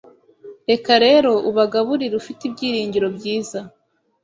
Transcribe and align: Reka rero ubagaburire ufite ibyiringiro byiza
Reka 0.69 0.91
rero 1.05 1.31
ubagaburire 1.49 2.15
ufite 2.21 2.41
ibyiringiro 2.45 3.07
byiza 3.17 3.59